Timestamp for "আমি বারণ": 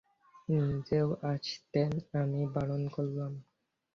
2.13-2.81